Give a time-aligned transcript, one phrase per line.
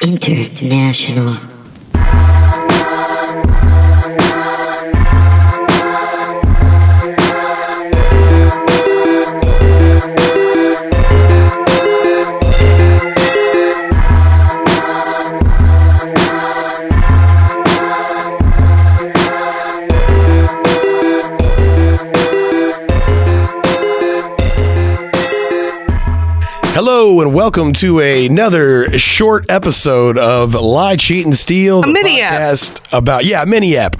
[0.00, 1.57] International.
[26.80, 32.40] Hello and welcome to another short episode of Lie, Cheat, and Steal, the mini app.
[32.40, 33.96] podcast about yeah, a mini app,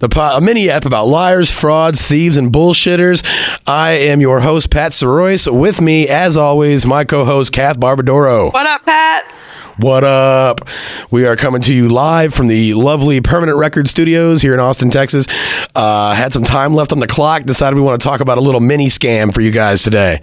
[0.00, 3.24] the po- a mini app about liars, frauds, thieves, and bullshitters.
[3.64, 5.46] I am your host Pat Soroyce.
[5.56, 8.52] With me, as always, my co-host Kath Barbadoro.
[8.52, 9.32] What up, Pat?
[9.76, 10.68] What up?
[11.12, 14.90] We are coming to you live from the lovely Permanent Record Studios here in Austin,
[14.90, 15.28] Texas.
[15.76, 17.44] Uh, had some time left on the clock.
[17.44, 20.22] Decided we want to talk about a little mini scam for you guys today.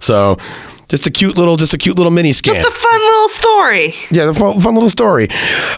[0.00, 0.36] So,
[0.88, 2.54] just a cute little, just a cute little mini scam.
[2.54, 3.94] Just a fun little story.
[4.10, 5.28] Yeah, the fun, fun little story.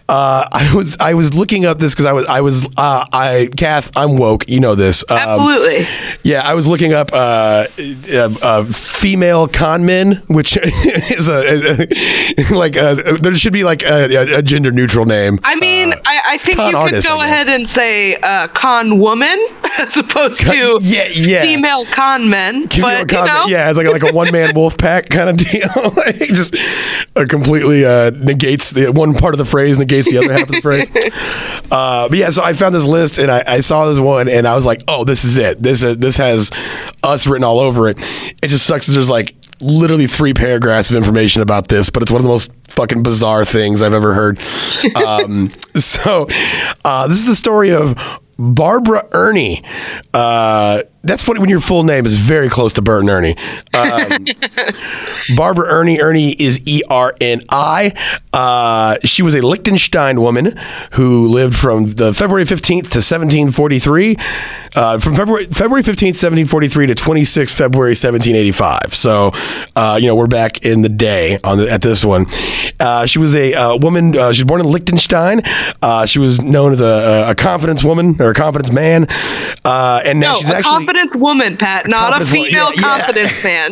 [0.08, 3.48] Uh, I was I was looking up this because I was I was uh, I
[3.56, 5.86] Kath I'm woke you know this Um, Absolutely.
[6.22, 7.66] yeah I was looking up uh,
[8.12, 11.86] uh, uh, female con men which is a,
[12.54, 16.38] like uh there should be like a, a gender neutral name I mean, I, I
[16.38, 19.38] think con you could artist, go ahead and say uh, con woman
[19.78, 22.68] as opposed to yeah yeah female con men.
[22.68, 25.30] Female but, con- you know, yeah, it's like like a one man wolf pack kind
[25.30, 25.68] of deal.
[26.00, 26.56] Like, just
[27.16, 30.48] uh, completely uh, negates the one part of the phrase, negates the other half of
[30.48, 30.88] the phrase.
[31.70, 34.44] Uh, but yeah, so I found this list and I, I saw this one and
[34.44, 35.62] I was like, oh, this is it.
[35.62, 36.50] This is, this has
[37.04, 37.96] us written all over it.
[38.42, 38.88] It just sucks.
[38.88, 42.50] There's like literally three paragraphs of information about this, but it's one of the most
[42.68, 44.40] fucking bizarre things I've ever heard.
[44.96, 46.26] Um, so
[46.84, 47.96] uh, this is the story of
[48.38, 49.62] Barbara Erni.
[51.02, 53.36] That's funny when your full name is very close to Bert and Ernie.
[53.72, 54.26] Um,
[55.36, 55.98] Barbara Erni.
[55.98, 57.94] Erni is E R N I.
[58.32, 60.58] Uh, she was a Liechtenstein woman
[60.92, 64.16] who lived from the February 15th to 1743.
[64.74, 68.94] Uh, from February February 15th, 1743 to 26 February 1785.
[68.94, 69.32] So,
[69.74, 72.26] uh, you know, we're back in the day on the, at this one.
[72.78, 74.16] Uh, she was a uh, woman.
[74.16, 75.42] Uh, she was born in Liechtenstein.
[75.82, 79.06] Uh, she was known as a, a confidence woman or a confidence man.
[79.64, 80.89] Uh, and now no, she's actually.
[80.90, 82.98] Confidence woman, Pat, not a confidence female yeah, yeah.
[82.98, 83.70] confidence man.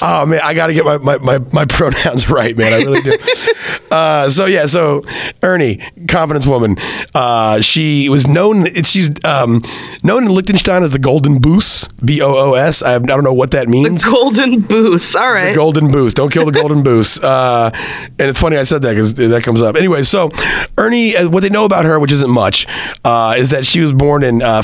[0.00, 2.72] Oh man, I got to get my, my, my, my pronouns right, man.
[2.72, 3.18] I really do.
[3.90, 5.00] uh, so yeah, so
[5.42, 6.76] Erni, confidence woman.
[7.12, 8.72] Uh, she was known.
[8.84, 9.60] She's um,
[10.04, 12.80] known in Liechtenstein as the Golden Boos, B O O S.
[12.84, 14.04] I I don't know what that means.
[14.04, 15.16] Golden boost.
[15.16, 15.48] All right.
[15.48, 16.14] The golden boost.
[16.14, 17.22] Don't kill the golden boost.
[17.28, 17.70] Uh,
[18.18, 19.76] and it's funny I said that because that comes up.
[19.76, 20.28] Anyway, so
[20.76, 22.66] Erni, uh, what they know about her, which isn't much,
[23.04, 24.62] uh, is that she was born in uh,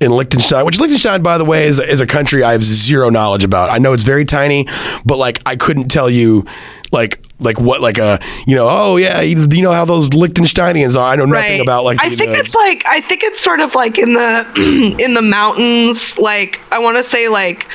[0.00, 3.44] In Liechtenstein, which Liechtenstein, by the way, is, is a country I have zero knowledge
[3.44, 3.70] about.
[3.70, 4.66] I know it's very tiny,
[5.04, 6.44] but like I couldn't tell you.
[6.90, 10.98] Like, like what, like a, you know, oh yeah, you, you know how those Liechtensteinians
[10.98, 11.10] are.
[11.12, 11.60] I know nothing right.
[11.60, 11.98] about like.
[12.00, 15.12] I the- think the- it's like I think it's sort of like in the in
[15.12, 16.16] the mountains.
[16.18, 17.66] Like I want to say like.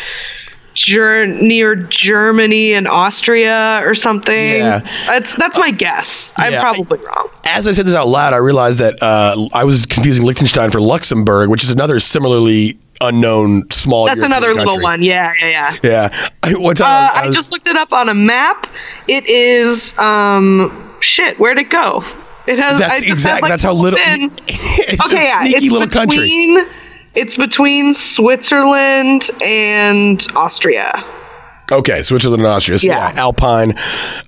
[0.73, 4.34] Ger- near Germany and Austria or something.
[4.57, 4.79] Yeah.
[5.07, 6.34] That's that's my guess.
[6.38, 7.29] I'm probably wrong.
[7.45, 10.81] as I said this out loud, I realized that uh, I was confusing Liechtenstein for
[10.81, 14.06] Luxembourg, which is another similarly unknown small.
[14.06, 15.01] That's European another little one.
[15.03, 16.09] Yeah, yeah, yeah.
[16.11, 16.29] Yeah.
[16.44, 18.67] I, one time Uh, I, I was- just looked it up on a map.
[19.07, 21.40] It is um shit.
[21.40, 22.03] Where'd it go?
[22.45, 22.78] It has.
[22.79, 24.00] That's I like, that's how little-
[24.47, 26.28] it's okay, a yeah, sneaky it's little country.
[27.16, 31.06] It's between Switzerland and Austria.
[31.73, 32.78] Okay, Switzerland and Austria.
[32.78, 33.11] So, yeah.
[33.13, 33.22] Yeah.
[33.22, 33.75] Alpine.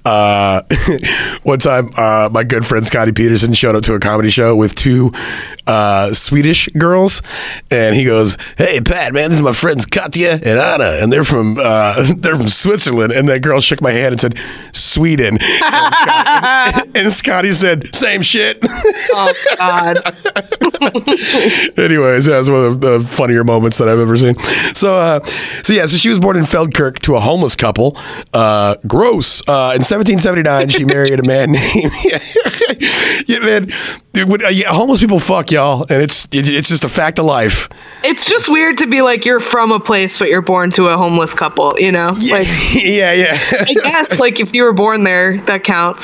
[0.03, 0.61] Uh,
[1.43, 4.75] one time, uh, my good friend Scotty Peterson showed up to a comedy show with
[4.75, 5.11] two
[5.67, 7.21] uh, Swedish girls,
[7.71, 11.23] and he goes, "Hey, Pat, man, this is my friends Katya and Anna, and they're
[11.23, 14.37] from uh, they're from Switzerland." And that girl shook my hand and said,
[14.73, 18.59] "Sweden," and, Scotty, and Scotty said, "Same shit."
[19.13, 19.97] Oh God.
[21.77, 24.37] Anyways, that was one of the funnier moments that I've ever seen.
[24.75, 25.23] So, uh,
[25.63, 27.97] so yeah, so she was born in Feldkirch to a homeless couple.
[28.33, 29.41] Uh, gross.
[29.41, 31.91] Uh, in 1779, she married a man named.
[33.27, 33.67] yeah, man,
[34.15, 37.69] dude, yeah, homeless people fuck y'all, and it's it, it's just a fact of life.
[38.03, 40.97] It's just weird to be like you're from a place but you're born to a
[40.97, 42.11] homeless couple, you know?
[42.17, 46.03] Yeah, Like yeah, yeah, I guess like if you were born there, that counts.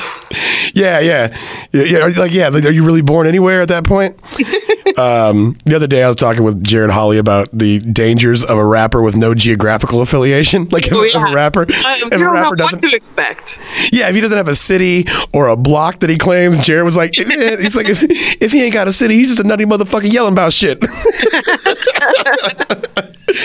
[0.74, 1.36] yeah, yeah,
[1.72, 2.06] yeah, yeah.
[2.16, 4.16] Like, yeah, like, are you really born anywhere at that point?
[4.98, 8.64] um, the other day, I was talking with Jared Holly about the dangers of a
[8.64, 10.68] rapper with no geographical affiliation.
[10.72, 13.58] Like, if, Oh, if a rapper, Uh, if a rapper what doesn't, expect.
[13.92, 16.96] Yeah, if he doesn't have a city or a block that he claims, Jared was
[16.96, 18.01] like, he's like, if,
[18.40, 20.80] if he ain't got a city, he's just a nutty motherfucker yelling about shit.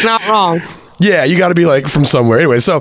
[0.04, 0.62] Not wrong.
[1.00, 2.40] Yeah, you got to be like from somewhere.
[2.40, 2.78] Anyway, so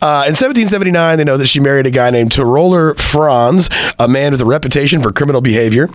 [0.00, 4.32] uh, in 1779, they know that she married a guy named Tiroler Franz, a man
[4.32, 5.88] with a reputation for criminal behavior.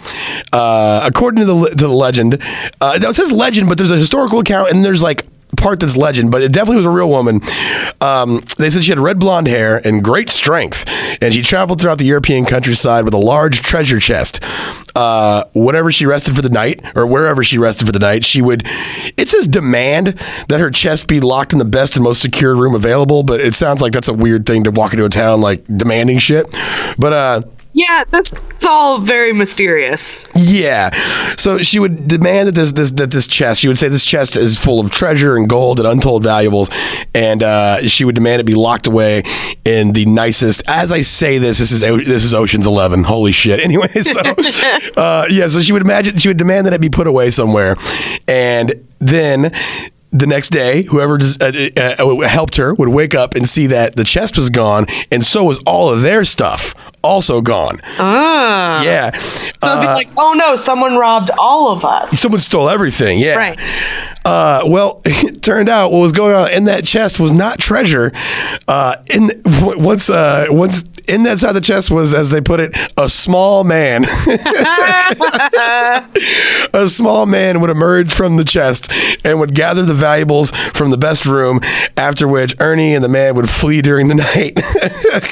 [0.52, 2.40] Uh, according to the to the legend,
[2.80, 5.26] uh, it says legend, but there's a historical account, and there's like
[5.58, 7.42] part that's legend, but it definitely was a real woman.
[8.02, 10.86] Um, they said she had red blonde hair and great strength,
[11.22, 14.44] and she traveled throughout the European countryside with a large treasure chest.
[14.96, 18.42] Uh, whenever she rested for the night, or wherever she rested for the night, she
[18.42, 18.64] would.
[19.18, 20.20] It says demand
[20.50, 23.56] that her chest be locked in the best and most secure room available, but it
[23.56, 26.48] sounds like that's a weird thing to walk into a town like demanding shit.
[26.98, 27.42] But uh,
[27.76, 30.28] Yeah, that's all very mysterious.
[30.36, 30.92] yeah.
[31.38, 33.62] So she would demand that this this that this chest.
[33.62, 36.70] She would say this chest is full of treasure and gold and untold valuables,
[37.16, 39.24] and uh, she would demand it be locked away
[39.66, 40.62] in the nicest.
[40.68, 43.04] As I say this, this is this is Ocean's Eleven.
[43.04, 43.60] Holy shit.
[43.64, 44.20] Anyway, so
[44.98, 45.48] uh, yeah.
[45.48, 47.76] So she would imagine she would demand that it be put away somewhere,
[48.28, 49.52] and then.
[50.16, 53.96] The next day, whoever uh, uh, uh, helped her would wake up and see that
[53.96, 57.80] the chest was gone, and so was all of their stuff also gone.
[58.00, 58.82] Ah.
[58.82, 59.12] Yeah.
[59.12, 62.20] So it'd be Uh, like, oh no, someone robbed all of us.
[62.20, 63.20] Someone stole everything.
[63.20, 63.36] Yeah.
[63.36, 63.60] Right.
[64.26, 68.12] Uh, well, it turned out what was going on in that chest was not treasure.
[68.68, 72.40] Uh, in w- once, uh, once in that side of the chest was, as they
[72.40, 74.06] put it, a small man.
[76.74, 78.90] a small man would emerge from the chest
[79.26, 81.60] and would gather the valuables from the best room.
[81.98, 84.56] After which, Erni and the man would flee during the night.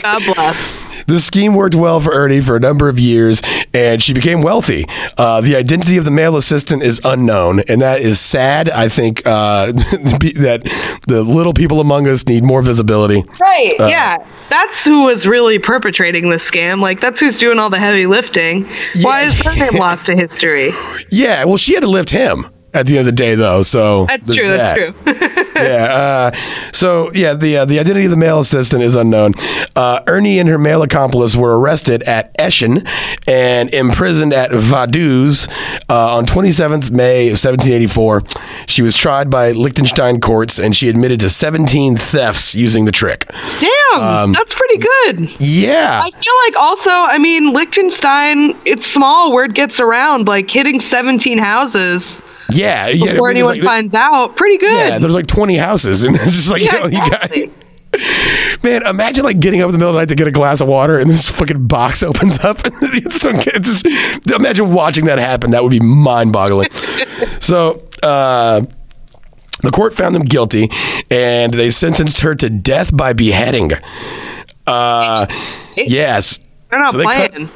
[0.02, 0.91] God bless.
[1.08, 3.42] The scheme worked well for Erni for a number of years,
[3.74, 4.86] and she became wealthy.
[5.18, 8.70] Uh, the identity of the male assistant is unknown, and that is sad.
[8.70, 13.24] I think uh, that the little people among us need more visibility.
[13.40, 13.74] Right.
[13.80, 14.18] yeah.
[14.50, 16.82] That's who was really perpetrating this scam.
[16.82, 18.68] Like, that's who's doing all the heavy lifting.
[19.02, 20.72] Why is her name lost to history?
[21.10, 23.62] Yeah, well, she had to lift him at the end of the day, though.
[23.62, 24.48] So That's true.
[24.48, 24.94] That's true.
[25.56, 26.32] yeah.
[26.32, 26.32] Uh,
[26.72, 29.34] so yeah, the uh, the identity of the male assistant is unknown.
[29.76, 32.88] Uh, Erni and her male accomplice were arrested at Eschen
[33.28, 35.50] and imprisoned at Vaduz
[35.90, 38.24] uh, on 27th May of 1784.
[38.68, 43.26] She was tried by Liechtenstein courts, and she admitted to 17 thefts using the trick.
[43.60, 44.02] Damn.
[44.02, 45.42] Um, that's pretty good.
[45.42, 46.02] Yeah.
[46.04, 49.34] I feel like also, I mean, Liechtenstein, it's small.
[49.34, 50.28] Word gets around.
[50.28, 52.61] Like hitting 17 houses Yeah.
[52.62, 52.92] Yeah.
[53.12, 54.36] before I mean, anyone like- finds out.
[54.36, 54.72] Pretty good.
[54.72, 57.54] Yeah, there's like 20 houses, and it's just like, Yeah, you know, you got.
[58.64, 60.62] Man, imagine like getting up in the middle of the night to get a glass
[60.62, 62.58] of water and this fucking box opens up.
[62.66, 65.52] It's it's just- imagine watching that happen.
[65.52, 66.70] That would be mind boggling.
[67.42, 68.62] so, uh,
[69.62, 70.72] the court found them guilty
[71.12, 73.72] and they sentenced her to death by beheading.
[74.66, 75.26] Uh,
[75.76, 76.40] yes.
[76.70, 77.50] They're not So they cut- playing.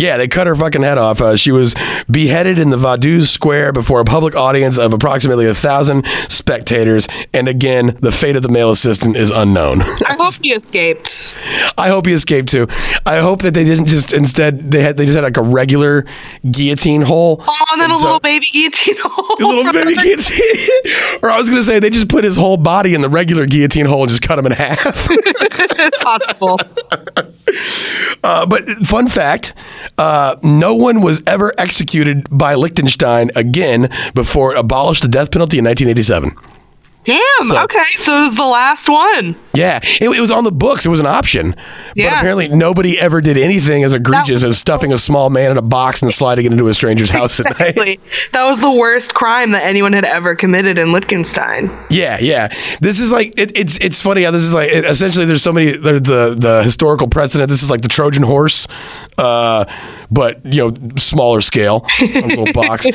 [0.00, 1.20] Yeah, they cut her fucking head off.
[1.20, 1.74] Uh, she was
[2.10, 7.06] beheaded in the Vaduz Square before a public audience of approximately a thousand spectators.
[7.32, 9.82] And again, the fate of the male assistant is unknown.
[10.06, 11.34] I hope he escaped.
[11.76, 12.66] I hope he escaped too.
[13.06, 16.06] I hope that they didn't just instead they had they just had like a regular
[16.50, 17.42] guillotine hole.
[17.46, 19.36] Oh, and then a so- little baby guillotine hole.
[19.38, 20.68] a little baby guillotine.
[21.22, 23.86] or I was gonna say they just put his whole body in the regular guillotine
[23.86, 24.78] hole and just cut him in half.
[26.00, 26.58] possible.
[28.22, 29.52] Uh, but fun fact:
[29.98, 35.58] uh, no one was ever executed by Liechtenstein again before it abolished the death penalty
[35.58, 36.49] in 1987.
[37.10, 37.44] Damn.
[37.44, 39.36] So- okay, so it was the last one.
[39.52, 40.86] Yeah, it, it was on the books.
[40.86, 41.54] It was an option.
[41.96, 45.62] But apparently, nobody ever did anything as egregious as stuffing a small man in a
[45.62, 47.70] box and sliding it into a stranger's house at night.
[47.76, 48.00] Exactly.
[48.32, 51.68] That was the worst crime that anyone had ever committed in Liechtenstein.
[51.90, 52.54] Yeah, yeah.
[52.80, 55.52] This is like it, it's it's funny how this is like it, essentially there's so
[55.52, 57.50] many there's the the historical precedent.
[57.50, 58.66] This is like the Trojan horse,
[59.18, 59.64] uh,
[60.10, 62.86] but you know smaller scale, a little box.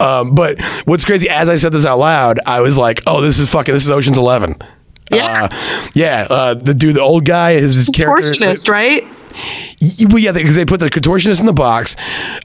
[0.00, 3.38] Um, but what's crazy as I said this out loud, I was like, oh, this
[3.38, 4.56] is fucking this is Ocean's Eleven.
[5.10, 5.48] Yeah.
[5.50, 8.32] Uh, yeah, uh, the dude, the old guy, his, his character.
[8.32, 9.06] Contortionist, right?
[10.08, 11.96] Well, yeah, because they put the contortionist in the box.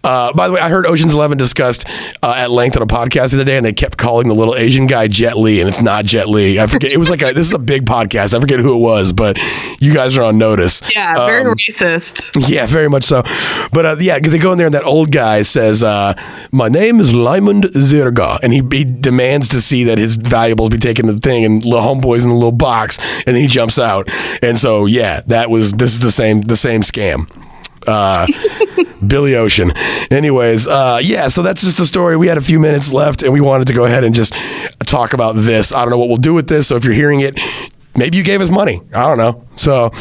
[0.03, 1.85] Uh, by the way, I heard Ocean's Eleven discussed
[2.21, 4.55] uh, at length on a podcast the other day, and they kept calling the little
[4.55, 6.59] Asian guy Jet Li, and it's not Jet Li.
[6.59, 6.91] I forget.
[6.91, 8.33] It was like a, this is a big podcast.
[8.35, 9.37] I forget who it was, but
[9.79, 10.81] you guys are on notice.
[10.93, 12.47] Yeah, very Um, racist.
[12.49, 13.23] yeah, very much so.
[13.71, 16.13] But uh, yeah, because they go in there and that old guy says, uh,
[16.51, 20.77] "My name is Lyman Zerga," and he, he demands to see that his valuables be
[20.77, 23.77] taken to the thing, and little homeboy's in the little box, and then he jumps
[23.79, 24.09] out.
[24.43, 27.29] And so yeah, that was this is the same the same scam.
[27.87, 28.27] Uh,
[29.07, 29.71] Billy Ocean.
[30.11, 32.17] Anyways, uh, yeah, so that's just the story.
[32.17, 34.33] We had a few minutes left, and we wanted to go ahead and just
[34.85, 35.73] talk about this.
[35.73, 36.67] I don't know what we'll do with this.
[36.67, 37.39] So if you're hearing it,
[37.95, 38.81] maybe you gave us money.
[38.93, 39.47] I don't know.
[39.55, 39.91] So,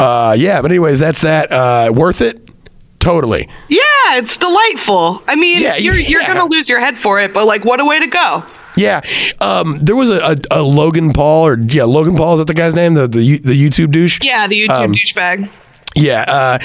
[0.00, 1.52] uh, yeah, but anyways, that's that.
[1.52, 2.40] Uh, worth it?
[3.00, 3.48] Totally.
[3.68, 3.80] Yeah,
[4.12, 5.22] it's delightful.
[5.28, 7.84] I mean, Yeah, you're you're gonna lose your head for it, but like, what a
[7.84, 8.42] way to go!
[8.76, 9.02] Yeah,
[9.40, 12.54] um, there was a, a, a Logan Paul or yeah Logan Paul is that the
[12.54, 14.20] guy's name the the, the YouTube douche.
[14.22, 15.50] Yeah, the YouTube Um, douchebag.
[15.94, 16.58] Yeah, uh,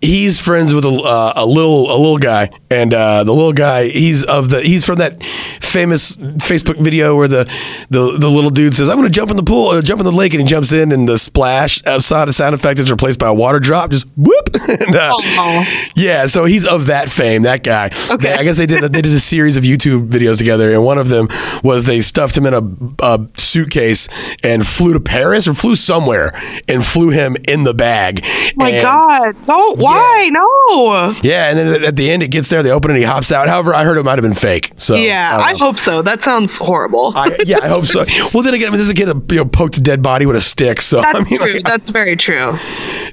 [0.00, 3.88] he's friends with a, uh, a little a little guy, and uh, the little guy
[3.88, 5.22] he's of the he's from that
[5.60, 7.44] famous Facebook video where the
[7.90, 10.04] the, the little dude says, "I'm going to jump in the pool, uh, jump in
[10.04, 13.20] the lake," and he jumps in, and the splash outside of sound effect is replaced
[13.20, 14.48] by a water drop, just whoop.
[14.68, 15.64] and, uh, Oh.
[15.94, 17.86] yeah, so he's of that fame, that guy.
[18.10, 18.16] Okay.
[18.16, 20.98] They- I guess they did they did a series of YouTube videos together, and one
[20.98, 21.28] of them
[21.62, 22.62] was they stuffed him in a,
[23.04, 24.08] a suitcase
[24.42, 26.32] and flew to Paris or flew somewhere
[26.66, 28.24] and flew him in the bag.
[28.56, 29.46] My And- God!
[29.46, 29.78] Don't.
[29.78, 30.28] Why?
[30.32, 31.14] No.
[31.22, 32.62] yeah, and then at the end, it gets there.
[32.62, 33.48] They open it, and he hops out.
[33.48, 34.72] However, I heard it might have been fake.
[34.76, 36.02] So Yeah, don't I hope so.
[36.02, 37.12] That sounds horrible.
[37.16, 38.04] I, yeah, I hope so.
[38.34, 40.02] Well, then again, I mean, this is a kid that you know, poked a dead
[40.02, 40.80] body with a stick.
[40.80, 41.52] So That's I mean, true.
[41.54, 42.56] like, That's very true.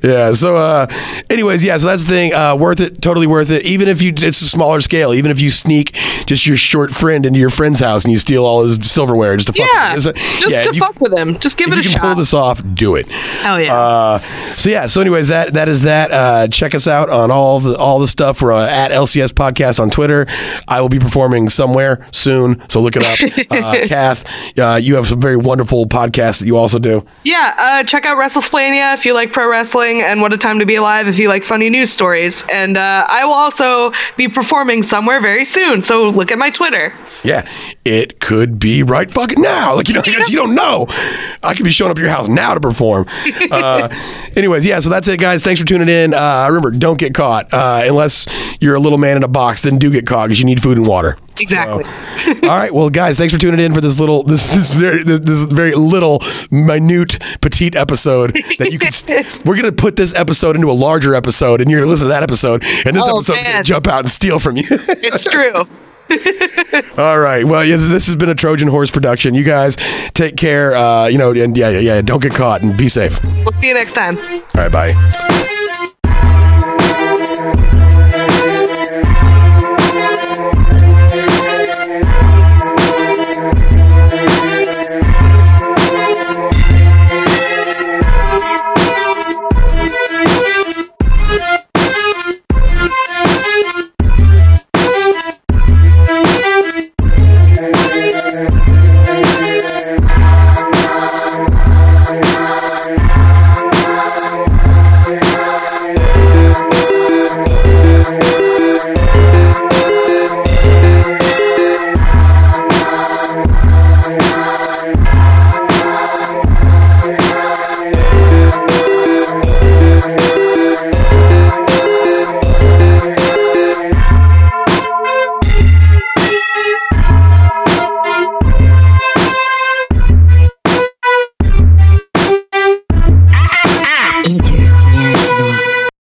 [0.04, 0.34] yeah.
[0.34, 0.88] So, uh,
[1.30, 1.78] anyways, yeah.
[1.78, 2.34] So that's the thing.
[2.34, 3.01] Uh, worth it.
[3.01, 3.66] Totally worth it.
[3.66, 5.13] Even if you, it's a smaller scale.
[5.13, 5.94] Even if you sneak
[6.25, 9.48] just your short friend into your friend's house and you steal all his silverware just
[9.48, 10.13] to fuck Yeah, with him.
[10.13, 11.38] Just a- yeah, to you, fuck with him.
[11.39, 13.08] Just give it a you can pull this off, do it.
[13.10, 13.75] Hell yeah.
[13.75, 14.20] Uh,
[14.60, 14.88] so yeah.
[14.88, 16.12] So anyways, that that is that.
[16.12, 18.42] Uh, check us out on all the all the stuff.
[18.42, 20.28] We're uh, at LCS Podcast on Twitter.
[20.68, 23.20] I will be performing somewhere soon, so look it up.
[23.50, 24.25] Uh, Kath,
[24.58, 27.06] uh, you have some very wonderful podcasts that you also do.
[27.24, 30.66] Yeah, uh, check out WrestleSplania if you like pro wrestling, and What a Time to
[30.66, 32.46] Be Alive if you like funny news stories.
[32.51, 36.94] And uh, I will also be performing somewhere very soon, so look at my Twitter.
[37.24, 37.50] Yeah,
[37.89, 39.75] it could be right fucking now.
[39.75, 40.86] Like you know, you don't know.
[41.41, 43.05] I could be showing up at your house now to perform.
[43.50, 43.89] Uh,
[44.36, 44.79] anyways, yeah.
[44.79, 45.41] So that's it, guys.
[45.43, 46.13] Thanks for tuning in.
[46.13, 48.27] Uh, remember, don't get caught uh, unless
[48.60, 49.63] you're a little man in a box.
[49.63, 51.17] Then do get caught because you need food and water.
[51.39, 51.84] Exactly.
[52.43, 55.19] all right, well, guys, thanks for tuning in for this little, this this very this,
[55.22, 58.91] this very little, minute, petite episode that you can.
[59.46, 62.24] we're gonna put this episode into a larger episode, and you're gonna listen to that
[62.24, 64.65] episode, and this Oh, episode's gonna jump out and steal from you.
[64.69, 65.65] It's true.
[66.98, 67.44] All right.
[67.46, 69.34] Well, this has been a Trojan Horse production.
[69.34, 69.78] You guys
[70.13, 70.75] take care.
[70.75, 72.01] Uh, you know, and yeah, yeah, yeah.
[72.01, 73.20] Don't get caught and be safe.
[73.24, 74.18] We'll see you next time.
[74.18, 74.72] All right.
[74.72, 75.36] Bye.